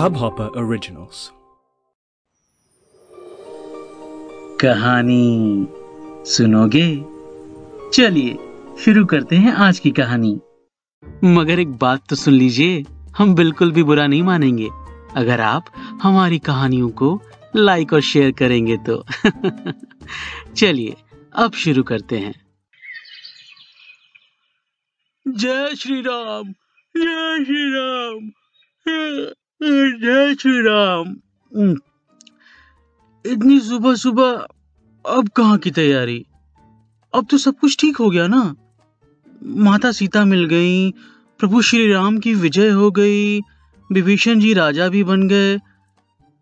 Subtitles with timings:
[0.00, 1.30] Hubhopper Originals.
[4.60, 5.66] कहानी
[6.24, 7.04] सुनोगे?
[7.94, 8.38] चलिए
[8.78, 10.40] शुरू करते हैं आज की कहानी।
[11.24, 12.84] मगर एक बात तो सुन लीजिए
[13.18, 14.68] हम बिल्कुल भी बुरा नहीं मानेंगे।
[15.14, 15.64] अगर आप
[16.02, 17.22] हमारी कहानियों को
[17.56, 19.04] लाइक और शेयर करेंगे तो।
[20.56, 20.96] चलिए
[21.34, 22.44] अब शुरू करते हैं।
[25.28, 26.54] जय श्री राम।
[26.94, 28.28] जय श्री राम
[30.00, 31.14] जय श्री राम
[33.24, 34.46] इतनी सुबह सुबह
[35.04, 36.26] अब कहाँ की तैयारी?
[37.14, 38.54] अब तो सब कुछ ठीक हो गया ना?
[39.42, 40.90] माता सीता मिल गई
[41.40, 43.40] प्रभु श्री राम की विजय हो गई
[43.90, 45.58] विभीषण जी राजा भी बन गए।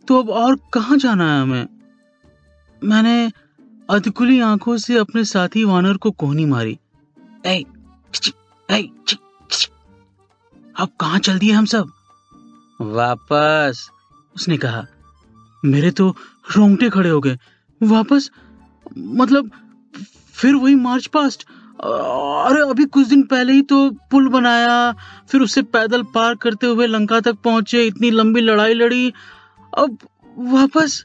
[0.08, 1.66] तो अब और कहाँ जाना है हमें?
[2.84, 3.30] मैंने
[3.90, 6.78] अधकुली आँखों से अपने साथी वानर को कोहनी मारी।
[7.46, 8.32] छिच,
[8.70, 9.16] छिच।
[10.76, 11.90] अब कहाँ चल दिए हम सब?
[12.80, 13.88] वापस।
[14.36, 14.84] उसने कहा
[15.62, 16.08] मेरे तो
[16.56, 17.38] रोंगटे खड़े हो गए।
[17.80, 18.30] वापस?
[18.98, 19.50] मतलब
[20.34, 21.42] फिर वही मार्च पास्ट।
[21.80, 23.78] अरे अभी कुछ दिन पहले ही तो
[24.10, 24.92] पुल बनाया
[25.30, 29.12] फिर उससे पैदल पार करते हुए लंका तक पहुँचे इतनी लंबी लड़ाई लड़ी।
[29.78, 29.98] अब
[30.36, 31.04] वापस?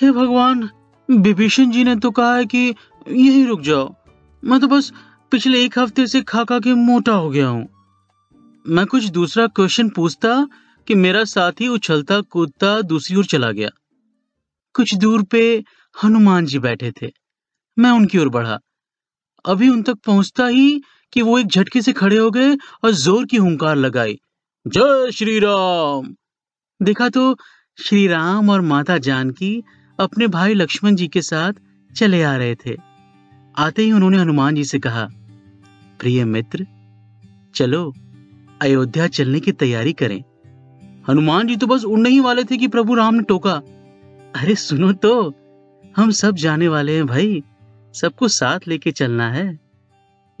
[0.00, 0.68] हे भगवान
[1.08, 2.66] विभीषण जी ने तो कहा है कि
[3.08, 3.94] यही रुक जाओ।
[4.42, 4.92] मैं तो बस
[5.32, 7.68] पिछले एक हफ़्ते से खा खा के मोटा हो गया हूँ।
[8.66, 10.30] मैं कुछ दूसरा क्वेश्चन पूछता
[10.88, 13.68] कि मेरा साथी उछलता, कूदता, दूसरी ओर चला गया।
[14.74, 15.42] कुछ दूर पे
[15.94, 17.10] हनुमान जी बैठे थे।
[17.76, 18.58] मैं उनकी ओर बढ़ा।
[19.44, 20.80] अभी उन तक पहुँचता ही
[21.12, 24.18] कि वो एक झटके से खड़े हो गए और ज़ोर की हुंकार लगाई,
[24.66, 26.14] जय श्री राम
[26.80, 27.36] देखा तो
[27.78, 29.62] श्री राम और माता जानकी
[29.98, 31.52] अपने भाई लक्ष्मण जी के साथ
[31.90, 32.76] चले आ रहे थे।
[33.54, 35.06] आते ही उन्होंने हनुमान जी से कहा,
[36.00, 36.66] प्रिय मित्र,
[37.54, 37.92] चलो
[38.62, 40.24] अयोध्या चलने की तैयारी करें।
[41.08, 43.52] हनुमान जी तो बस उड़ने ही वाले थे कि प्रभु राम ने टोका।
[44.36, 45.34] अरे सुनो तो
[45.96, 47.42] हम सब जाने वाले हैं भाई।
[47.94, 49.60] सबको साथ लेके चलना है।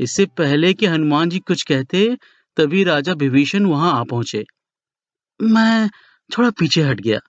[0.00, 2.18] इससे पहले कि हनुमान जी कुछ कहते,
[2.56, 4.46] तभी राजा विभीषण वहाँ आ पहुँचे।
[5.42, 5.90] मैं
[6.38, 7.20] थोड़ा पीछे हट गया।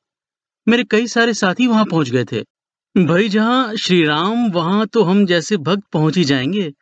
[0.68, 2.42] मेरे कई सारे साथी वहाँ पहुँच गए थे।
[2.98, 6.74] भाई जहाँ श्री राम वहाँ तो हम जैसे भक्त पहुँच ही जाएँगे।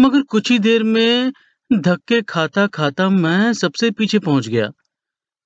[0.00, 1.32] मगर कुछ ही देर में
[1.70, 4.70] धक्के खाता खाता मैं सबसे पीछे पहुँच गया।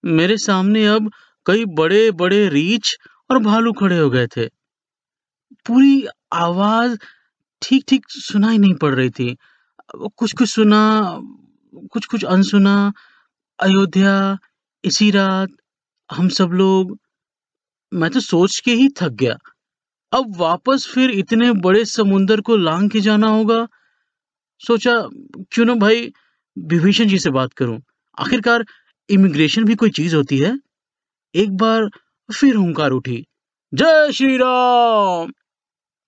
[0.04, 1.10] मेरे सामने अब
[1.46, 2.96] कई बड़े बड़े रीछ
[3.30, 4.46] और भालू खड़े हो गए थे।
[5.66, 6.96] पूरी आवाज़
[7.62, 9.36] ठीक ठीक सुनाई नहीं पड़ रही थी।
[10.16, 10.82] कुछ कुछ सुना
[11.92, 12.92] कुछ कुछ अनसुना,
[13.62, 14.38] अयोध्या,
[14.84, 15.48] इसी रात,
[16.10, 16.98] हम सब लोग।
[17.92, 19.36] मैं तो सोच के ही थक गया।
[20.12, 23.66] अब वापस फिर इतने बड़े समुंदर को लांग के जाना होगा।
[24.66, 24.92] सोचा,
[25.52, 26.12] क्यों ना भाई
[26.56, 27.80] विभीषण जी से बात करूँ।
[28.18, 28.64] आखिरकार
[29.08, 30.58] इमिग्रेशन भी कोई चीज़ होती है?
[31.34, 31.88] एक बार
[32.28, 33.24] फिर हुंकार उठी,
[33.72, 35.32] जय श्री राम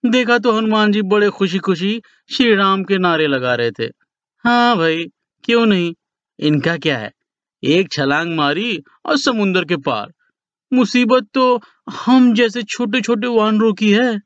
[0.05, 2.01] देखा तो हनुमान जी बड़े खुशी खुशी
[2.31, 3.85] श्री राम के नारे लगा रहे थे।
[4.45, 5.05] हाँ भाई,
[5.45, 5.95] क्यों नहीं?
[6.39, 7.13] इनका क्या है?
[7.63, 10.13] एक छलांग मारी और समुंदर के पार।
[10.73, 11.61] मुसीबत तो
[11.97, 14.21] हम जैसे छोटे छोटे वानरों की है।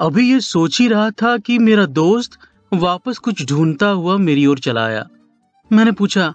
[0.00, 2.38] अभी ये सोच ही रहा था कि मेरा दोस्त
[2.72, 5.06] वापस कुछ ढूंढता हुआ मेरी ओर चला आया।
[5.70, 6.32] मैंने पूछा,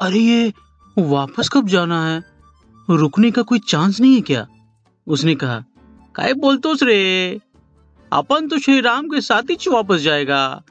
[0.00, 0.52] अरे ये
[0.96, 2.22] वापस कब जाना है?
[2.88, 4.46] रुकने का कोई चांस नहीं है क्या?
[5.06, 5.64] उसने कहा,
[6.14, 7.40] काय बोलतोस रे?
[8.12, 10.62] अपन तो श्री राम के साथ ही वापस जाएगा।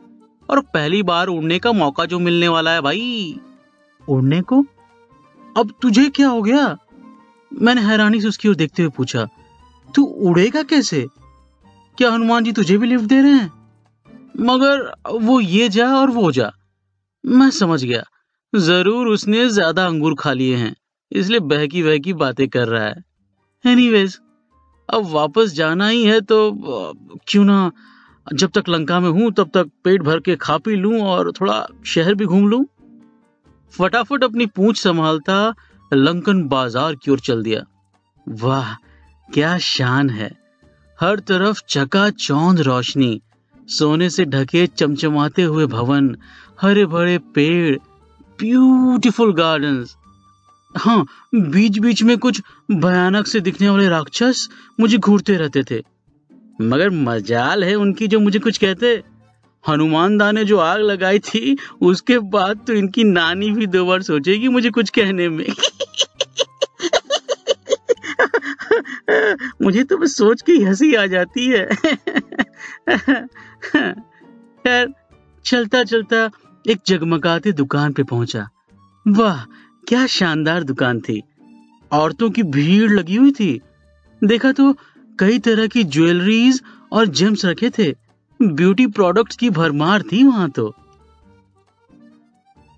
[0.49, 3.39] और पहली बार उड़ने का मौका जो मिलने वाला है भाई।
[4.07, 4.63] उड़ने को?
[5.57, 6.77] अब तुझे क्या हो गया?
[7.51, 9.27] मैंने हैरानी से उसकी ओर देखते हुए पूछा,
[9.89, 11.05] तू उड़ेगा कैसे?
[11.97, 13.51] क्या हनुमान जी तुझे भी लिफ्ट दे रहे हैं?
[14.41, 16.51] मगर वो ये जा और वो जा।
[17.23, 18.03] मैं समझ गया।
[18.53, 20.75] ज़रूर उसने ज़्यादा अंगूर खा लिए हैं,
[21.11, 23.03] इसलिए बहकी बहकी बातें कर रहा है।
[23.65, 24.19] एनीवेज
[24.89, 26.37] अब वापस जाना ही है तो
[27.27, 27.71] क्यों ना
[28.27, 31.65] जब तक लंका में हूँ, तब तक पेट भर के खा पी लूँ और थोड़ा
[31.85, 32.65] शहर भी घूम लूँ।
[33.73, 35.53] फटाफट अपनी पूंछ संभालता
[35.91, 37.63] लंकन बाज़ार की ओर चल दिया।
[38.27, 38.73] वाह,
[39.29, 40.31] क्या शान है।
[41.03, 43.21] हर तरफ़ चका चौंध रोशनी।
[43.67, 46.17] सोने से ढके चमचमाते हुए भवन
[46.61, 47.77] हरे भरे पेड़
[48.39, 49.95] ब्यूटीफुल गार्डन्स
[50.77, 51.05] हाँ
[51.35, 52.41] बीच बीच में कुछ
[52.71, 55.83] भयानक से दिखने वाले राक्षस मुझे घूरते रहते थे।
[56.61, 59.03] मगर मजाल है उनकी जो मुझे कुछ कहते।
[59.67, 64.01] हनुमान दा ने जो आग लगाई थी, उसके बाद तो इनकी नानी भी दो बार
[64.01, 65.47] सोचेगी मुझे कुछ कहने में।
[69.61, 71.65] मुझे तो बस सोच के हँसी आ जाती है।
[74.65, 74.93] खैर
[75.45, 76.29] चलता चलता
[76.65, 78.47] एक जगमगाते दुकान पे पहुँचा।
[79.07, 79.43] वाह,
[79.87, 81.21] क्या शानदार दुकान थी।
[81.91, 83.61] औरतों की भीड़ लगी हुई थी।
[84.21, 84.73] देखा तो
[85.19, 87.91] कई तरह की ज्वेलरीज और जेम्स रखे थे।
[88.39, 90.73] ब्यूटी प्रोडक्ट्स की भरमार थी वहाँ तो।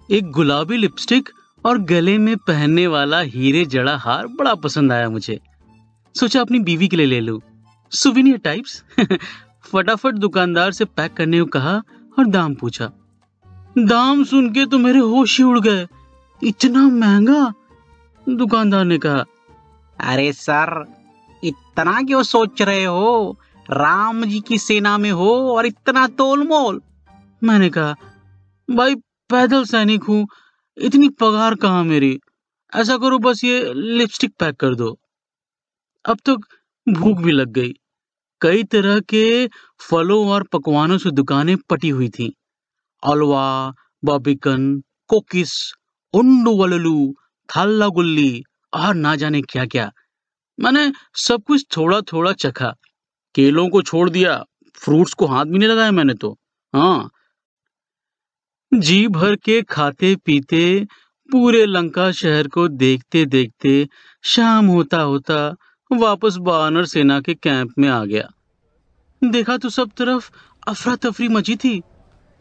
[0.09, 1.29] एक गुलाबी लिपस्टिक
[1.65, 5.39] और गले में पहनने वाला हीरे जड़ा हार बड़ा पसंद आया मुझे।
[6.19, 7.41] सोचा अपनी बीवी के लिए ले लूँ।
[7.91, 8.83] सुविनियर टाइप्स
[9.71, 11.83] फटाफट दुकानदार से पैक करने को कहा
[12.19, 12.91] और दाम पूछा।
[13.77, 15.87] दाम सुन के तो मेरे होश ही उड़ गए।
[16.43, 17.53] इतना महँगा?
[18.29, 19.25] दुकानदार ने कहा,
[19.99, 20.85] अरे सर,
[21.43, 23.39] इतना क्यों सोच रहे हो?
[23.71, 26.81] राम जी की सेना में हो और इतना तोल मोल
[27.43, 27.95] मैंने कहा,
[28.71, 28.95] भाई,
[29.29, 30.27] पैदल सैनिक हूँ,
[30.77, 32.19] इतनी पगार कहाँ मेरी?
[32.75, 34.99] ऐसा करो, बस ये लिपस्टिक पैक कर दो।
[36.05, 36.35] अब तो
[36.87, 37.73] भूख भी लग गई।
[38.41, 39.47] कई तरह के
[39.89, 42.29] फलों और पकवानों से दुकानें पटी हुई थीं।
[43.03, 43.73] अलवा,
[44.03, 45.53] बॉबिकन, कोकिस
[46.13, 47.13] उंडू वललू
[47.49, 48.43] थाला गुल्ली
[48.73, 49.91] और ना जाने क्या क्या
[50.59, 52.73] मैंने सब कुछ थोड़ा थोड़ा चखा।
[53.35, 54.43] केलों को छोड़ दिया,
[54.75, 56.37] फ्रूट्स को हाथ भी नहीं लगाया मैंने तो।
[56.73, 57.09] हाँ।
[58.71, 60.85] जी भर के खाते पीते
[61.29, 63.87] पूरे लंका शहर को देखते देखते
[64.23, 65.55] शाम होता होता
[65.95, 68.29] वापस बानर सेना के कैंप में आ गया।
[69.23, 70.31] देखा तो सब तरफ़
[70.67, 71.81] अफरा तफरी मची थी।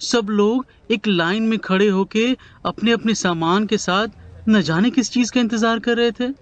[0.00, 2.36] सब लोग एक लाइन में खड़े होके
[2.66, 4.08] अपने अपने सामान के साथ
[4.48, 6.34] न जाने किस चीज़ का इंतज़ार कर रहे थे।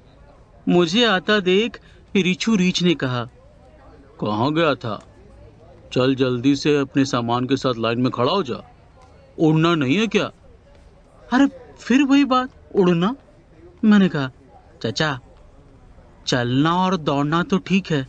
[0.69, 1.81] मुझे आता देख
[2.17, 3.25] रिचू रीच ने कहा
[4.21, 5.07] कहा गया था?
[5.93, 8.71] चल जल्दी से अपने सामान के साथ लाइन में खड़ा हो जा।
[9.39, 10.31] उड़ना नहीं है क्या?
[11.33, 11.47] अरे,
[11.81, 13.17] फिर वही बात, उड़ना?
[13.85, 14.31] मैंने कहा,
[14.83, 15.21] चाचा
[16.27, 18.07] चलना और दौड़ना तो ठीक है,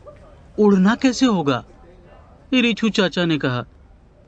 [0.59, 1.63] उड़ना कैसे होगा?
[2.53, 3.63] रिछू चाचा ने कहा,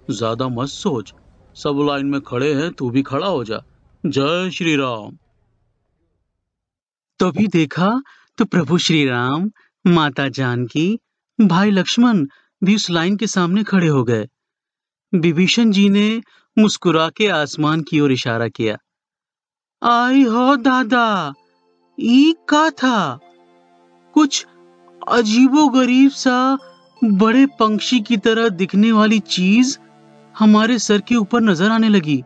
[0.08, 1.14] ज़्यादा मत सोच,
[1.56, 3.62] सब लाइन में खड़े हैं, तू भी खड़ा हो जा।
[4.04, 5.18] जय श्री राम।
[7.20, 7.92] तभी तो देखा
[8.38, 9.50] तो प्रभु श्री राम,
[9.86, 10.88] माता जानकी,
[11.40, 12.26] भाई लक्ष्मण
[12.62, 14.28] भी उस लाइन के सामने खड़े हो गए।
[15.14, 16.22] विभीषण जी ने
[16.58, 18.78] मुस्कुरा के आसमान की ओर इशारा किया,
[19.82, 21.34] आई हो दादा,
[21.98, 23.20] ई का था?
[24.16, 24.46] कुछ
[25.08, 26.58] अजीबो गरीब सा
[27.04, 29.78] बड़े पंक्षी की तरह दिखने वाली चीज़
[30.36, 32.24] हमारे सर के ऊपर नज़र आने लगी।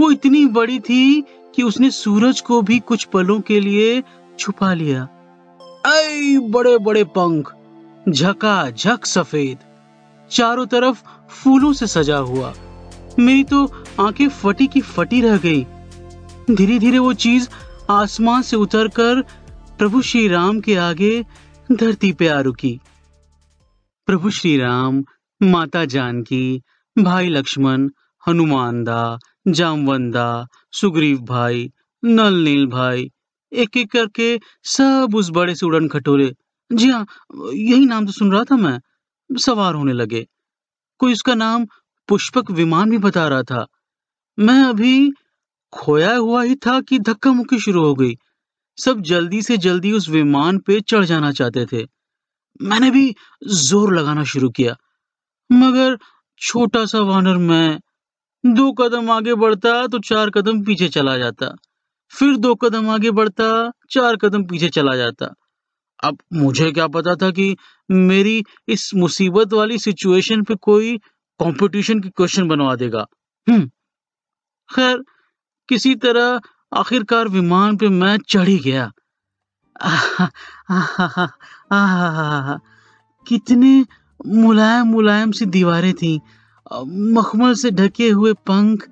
[0.00, 1.20] वो इतनी बड़ी थी
[1.54, 4.02] कि उसने सूरज को भी कुछ पलों के लिए
[4.38, 5.06] छुपा लिया।
[5.86, 7.52] ऐ बड़े बड़े पंख,
[8.08, 9.58] झका, झक सफ़ेद,
[10.30, 12.52] चारों तरफ़ फूलों से सजा हुआ।
[13.18, 13.64] मेरी तो
[14.00, 15.64] आँखें फटी की फटी रह गई।
[16.50, 17.48] धीरे धीरे वो चीज़
[17.90, 19.24] आसमान से उतरकर
[19.78, 21.24] प्रभु श्री राम के आगे
[21.72, 22.80] धरती पे आ रुकी
[24.06, 25.04] प्रभु श्री राम
[25.42, 26.62] माता जानकी,
[26.98, 27.88] भाई लक्ष्मण,
[28.28, 29.18] हनुमान दा
[29.48, 31.72] जामवंदा सुग्रीव भाई,
[32.04, 33.10] नल नील भाई
[33.52, 36.34] एक एक करके सब उस बड़े से उड़न खटोरे।
[36.72, 37.06] जी हाँ
[37.54, 38.80] यही नाम तो सुन रहा था मैं।
[39.38, 40.26] सवार होने लगे।
[40.98, 41.66] कोई उसका नाम
[42.08, 43.66] पुष्पक विमान भी बता रहा था।
[44.38, 45.12] मैं अभी
[45.72, 48.16] खोया हुआ ही था कि धक्का मुक्की शुरू हो गई।
[48.78, 51.84] सब जल्दी से जल्दी उस विमान पे चढ़ जाना चाहते थे।
[52.60, 53.14] मैंने भी
[53.60, 54.76] ज़ोर लगाना शुरू किया,
[55.50, 55.96] मगर
[56.40, 57.78] छोटा सा वानर मैं,
[58.44, 61.54] दो कदम आगे बढ़ता तो चार कदम पीछे चला जाता,
[62.12, 65.34] फिर दो कदम आगे बढ़ता, चार कदम पीछे चला जाता।
[66.00, 67.56] अब मुझे क्या पता था कि
[67.88, 70.96] मेरी इस मुसीबत वाली सिचुएशन पे कोई
[71.40, 73.06] कंपटीशन की क्वेश्चन बनवा देगा।
[73.46, 73.68] हम्म
[74.68, 75.02] खैर,
[75.68, 76.40] किसी तरह
[76.72, 78.90] आखिरकार विमान पे मैं चढ़ ही गया।
[83.26, 83.84] कितने
[84.26, 86.20] मुलायम मुलायम सी दीवारें थी।
[86.86, 88.88] मखमल से ढके हुए पंख,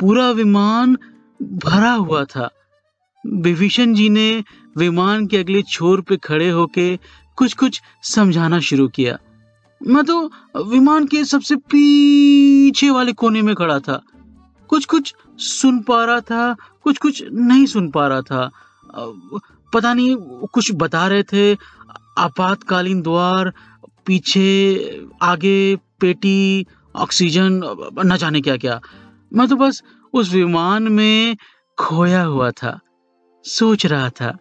[0.00, 0.96] पूरा विमान
[1.42, 2.48] भरा हुआ था।
[3.24, 4.44] विभीषण जी ने
[4.76, 6.96] विमान के अगले छोर पे खड़े होके
[7.36, 9.18] कुछ कुछ समझाना शुरू किया।
[9.80, 10.20] मैं तो
[10.66, 14.00] विमान के सबसे पीछे वाले कोने में खड़ा था।
[14.68, 18.50] कुछ कुछ सुन पा रहा था कुछ कुछ नहीं सुन पा रहा था।
[19.72, 21.54] पता नहीं, कुछ बता रहे थे,
[22.18, 23.52] आपातकालीन द्वार,
[24.06, 27.60] पीछे, आगे, पेटी, ऑक्सीजन,
[28.06, 28.80] न जाने क्या क्या
[29.32, 29.82] मैं तो बस
[30.12, 31.36] उस विमान में
[31.78, 32.78] खोया हुआ था,
[33.44, 34.36] सोच रहा था।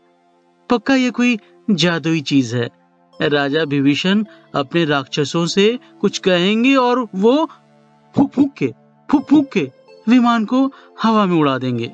[0.69, 1.37] पक्का ये कोई
[1.71, 2.69] जादुई चीज़ है?
[3.13, 4.23] राजा विभीषण
[4.55, 5.67] अपने राक्षसों से
[6.01, 7.45] कुछ कहेंगे और वो
[8.15, 8.73] फूक फूक के
[9.09, 9.69] फूक फूक के
[10.07, 10.65] विमान को
[11.03, 11.91] हवा में उड़ा देंगे।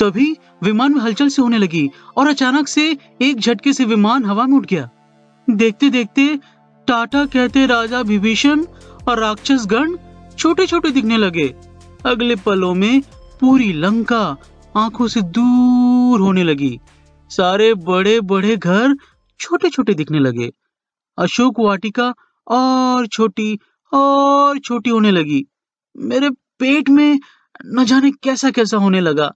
[0.00, 4.46] तभी विमान में हलचल से होने लगी और अचानक से एक झटके से विमान हवा
[4.46, 4.88] में उठ गया।
[5.48, 6.28] देखते देखते
[6.88, 8.64] टाटा कहते राजा विभीषण
[9.08, 9.96] और राक्षस गण
[10.38, 11.54] छोटे छोटे दिखने लगे।
[12.06, 13.00] अगले पलों में
[13.40, 14.36] पूरी लंका
[14.76, 16.78] आँखों से दूर होने लगी।
[17.30, 18.96] सारे बड़े बड़े घर
[19.40, 20.50] छोटे छोटे दिखने लगे।
[21.18, 22.14] अशोक वाटिका
[22.46, 23.58] और छोटी
[23.92, 25.44] और छोटी होने लगी।
[25.96, 27.18] मेरे पेट में
[27.66, 29.32] न जाने कैसा कैसा होने लगा।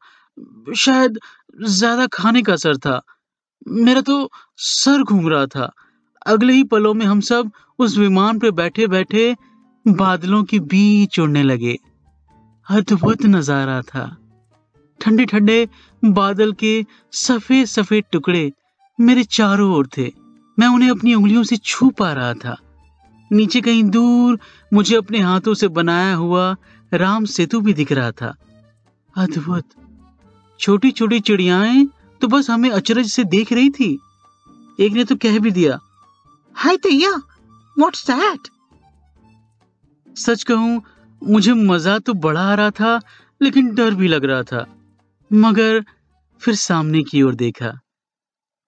[0.77, 1.19] शायद
[1.63, 3.01] ज़्यादा खाने का असर था।
[3.67, 5.71] मेरा तो सर घूम रहा था।
[6.27, 9.35] अगले ही पलों में हम सब उस विमान पर बैठे बैठे
[9.87, 11.77] बादलों के बीच उड़ने लगे।
[12.69, 14.05] अद्भुत नज़ारा था।
[15.01, 15.67] ठंडे ठंडे
[16.03, 16.75] बादल के
[17.13, 18.51] सफ़ेद सफ़ेद टुकड़े
[18.99, 20.11] मेरे चारों ओर थे।
[20.59, 22.57] मैं उन्हें अपनी उंगलियों से छू पा रहा था।
[23.31, 24.39] नीचे कहीं दूर
[24.73, 26.55] मुझे अपने हाथों से बनाया हुआ
[26.93, 28.35] राम सेतु भी दिख रहा था।
[29.17, 29.65] अद्भुत
[30.63, 31.87] छोटी छोटी चिड़ियाएँ
[32.21, 33.99] तो बस हमें अचरज से देख रही थी।
[34.79, 35.79] एक ने तो कह भी दिया,
[36.57, 37.11] हाय दैया
[37.77, 38.49] व्हाट्स दैट
[40.17, 40.83] सच कहूँ,
[41.23, 43.01] मुझे मज़ा तो बड़ा आ रहा था,
[43.41, 44.65] लेकिन डर भी लग रहा था।
[45.31, 45.85] मगर
[46.43, 47.71] फिर सामने की ओर देखा,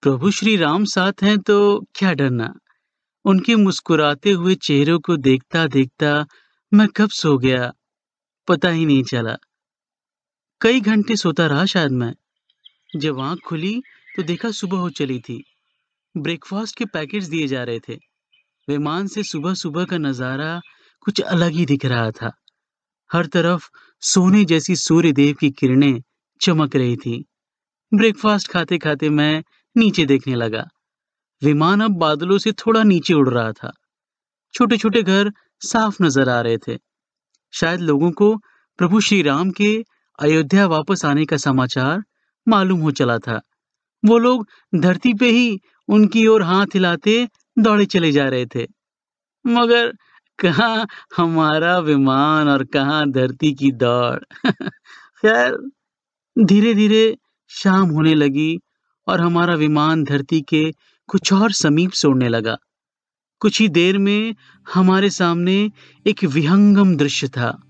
[0.03, 1.57] प्रभु श्री राम साथ हैं तो
[1.95, 2.53] क्या डरना?
[3.25, 6.25] उनके मुस्कुराते हुए चेहरों को देखता देखता
[6.71, 7.71] मैं कब सो गया,
[8.47, 9.37] पता ही नहीं चला।
[10.61, 12.13] कई घंटे सोता रहा शायद मैं।
[12.95, 13.83] जब आँख खुली
[14.15, 15.43] तो देखा सुबह हो चली थी।
[16.17, 17.93] ब्रेकफास्ट के पैकेट्स दिए जा रहे थे।
[18.67, 20.61] विमान से सुबह सुबह का नज़ारा
[20.99, 22.31] कुछ अलग ही दिख रहा था।
[23.13, 23.69] हर तरफ़
[24.01, 26.01] सोने जैसी सूर्य देव की किरणें
[26.41, 27.25] चमक रही थी।
[27.93, 29.43] ब्रेकफास्ट खाते खाते मैं
[29.75, 30.67] नीचे देखने लगा।
[31.41, 33.73] विमान अब बादलों से थोड़ा नीचे उड़ रहा था।
[34.53, 36.77] छोटे छोटे घर साफ़ नज़र आ रहे थे।
[37.53, 38.35] शायद लोगों को
[38.77, 42.03] प्रभु श्री राम के अयोध्या वापस आने का समाचार
[42.47, 43.41] मालूम हो चला था।
[44.05, 47.29] वो लोग धरती पे ही उनकी ओर हाथ हिलाते
[47.59, 48.67] दौड़े चले जा रहे थे।
[49.47, 49.93] मगर
[50.39, 50.85] कहा
[51.17, 54.23] हमारा विमान और कहा धरती की दौड़?
[55.21, 55.69] खैर
[56.39, 57.17] धीरे धीरे
[57.47, 58.59] शाम होने लगी
[59.07, 60.71] और हमारा विमान धरती के
[61.07, 62.57] कुछ और समीप सोड़ने लगा।
[63.39, 64.35] कुछ ही देर में
[64.73, 65.71] हमारे सामने
[66.07, 67.61] एक विहंगम दृश्य था।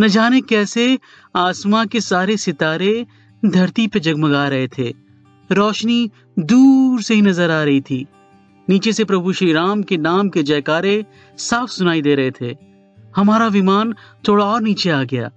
[0.00, 0.98] न जाने कैसे
[1.36, 3.06] आसमां के सारे सितारे
[3.44, 4.94] धरती पे जगमगा रहे थे।
[5.52, 8.06] रोशनी दूर से ही नज़र आ रही थी।
[8.68, 11.04] नीचे से प्रभु श्री राम के नाम के जयकारे
[11.38, 12.56] साफ़ सुनाई दे रहे थे।
[13.16, 13.94] हमारा विमान
[14.28, 15.30] थोड़ा और नीचे आ गया।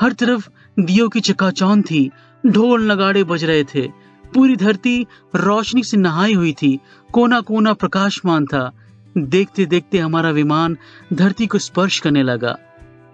[0.00, 0.48] हर तरफ़
[0.80, 2.10] दियो की चकाचौन थी।
[2.46, 3.88] ढोल नगाड़े बज रहे थे।
[4.34, 6.78] पूरी धरती रोशनी से नहाई हुई थी।
[7.12, 8.72] कोना कोना प्रकाशमान था।
[9.18, 10.76] देखते देखते हमारा विमान
[11.12, 12.58] धरती को स्पर्श करने लगा।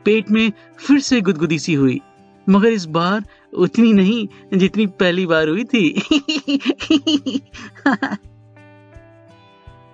[0.06, 2.00] पेट में फिर से गुदगुदी सी हुई।
[2.48, 4.26] मगर इस बार उतनी नहीं,
[4.58, 5.90] जितनी पहली बार हुई थी।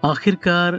[0.04, 0.76] आखिरकार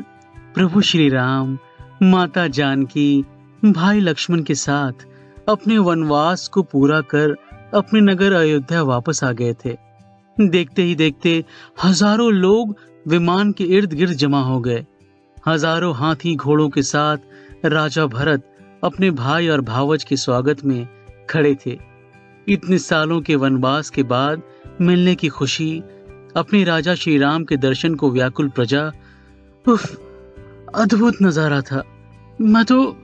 [0.56, 1.58] प्रभु श्री राम
[2.04, 3.26] माता जानकी,
[3.66, 5.08] भाई लक्ष्मण के साथ
[5.50, 7.36] अपने वनवास को पूरा कर
[7.74, 9.78] अपने नगर अयोध्या वापस आ गए थे।
[10.38, 11.44] देखते ही देखते
[11.84, 12.76] हज़ारों लोग
[13.08, 14.86] विमान के इर्द गिर्द जमा हो गए।
[15.48, 17.18] हज़ारों हाथी घोड़ों के साथ
[17.66, 18.53] राजा भरत
[18.84, 20.88] अपने भाई और भावज के स्वागत में
[21.30, 21.78] खड़े थे।
[22.48, 24.42] इतने सालों के वनवास के बाद
[24.82, 25.80] मिलने की खुशी
[26.36, 28.92] अपने राजा श्री राम के दर्शन को व्याकुल प्रजा
[29.68, 29.86] उफ,
[30.76, 31.84] अद्भुत नज़ारा था।
[32.42, 32.98] मैं तो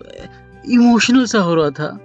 [0.70, 2.00] इमोशनल सा हो रहा था।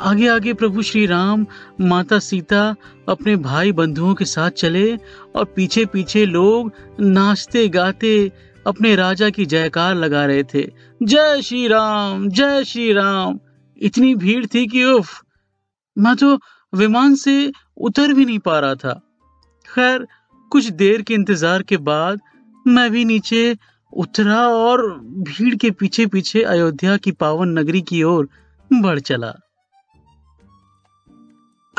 [0.00, 1.46] आगे आगे प्रभु श्री राम
[1.80, 2.76] माता सीता
[3.08, 4.96] अपने भाई बंधुओं के साथ चले
[5.36, 8.32] और पीछे पीछे लोग नाचते गाते
[8.70, 10.66] अपने राजा की जयकार लगा रहे थे।
[11.02, 13.38] जय श्री राम जय श्री राम
[13.78, 15.20] इतनी भीड़ थी कि उफ,
[15.96, 16.38] मैं तो
[16.72, 18.92] विमान से उतर भी नहीं पा रहा था।
[19.68, 20.06] खैर,
[20.52, 22.20] कुछ देर के इंतज़ार के बाद
[22.66, 23.56] मैं भी नीचे
[23.92, 24.82] उतरा और
[25.28, 28.28] भीड़ के पीछे पीछे अयोध्या की पावन नगरी की ओर
[28.70, 29.34] बढ़ चला।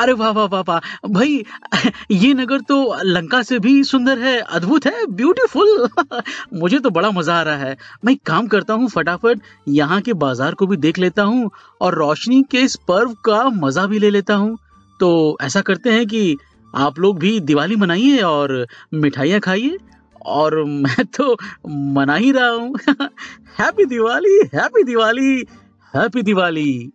[0.02, 1.42] अरे वाह वाह वाह वाह। भाई,
[2.12, 5.88] ये नगर तो लंका से भी सुंदर है, अद्भुत है ब्यूटीफुल
[6.54, 10.54] मुझे तो बड़ा मज़ा आ रहा है। मैं काम करता हूँ, फटाफट यहाँ के बाज़ार
[10.54, 14.34] को भी देख लेता हूँ और रोशनी के इस पर्व का मज़ा भी ले लेता
[14.34, 14.56] हूँ।
[15.00, 16.36] तो ऐसा करते हैं कि
[16.74, 19.76] आप लोग भी दिवाली मनाइए और मिठाइयाँ खाइए
[20.26, 21.36] और मैं तो
[21.68, 22.74] मना ही रहा हूँ।
[23.58, 25.34] Happy Diwali happy Diwali
[25.94, 26.92] happy Diwali.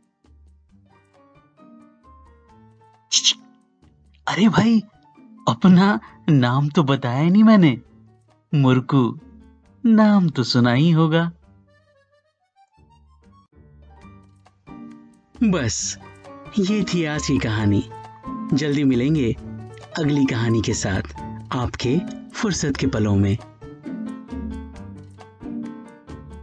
[4.27, 4.79] अरे भाई,
[5.47, 7.69] अपना नाम तो बताया नहीं मैंने।
[8.55, 9.19] मुर्कू,
[9.85, 11.31] नाम तो सुना ही होगा।
[15.43, 15.97] बस,
[16.59, 17.83] ये थी आज की कहानी।
[18.53, 19.31] जल्दी मिलेंगे
[19.99, 21.15] अगली कहानी के साथ
[21.55, 21.97] आपके
[22.33, 23.37] फुर्सत के पलों में।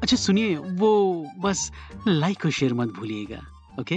[0.03, 1.71] अच्छा सुनिए, वो बस
[2.09, 3.43] लाइक और शेयर मत भूलिएगा
[3.81, 3.97] ओके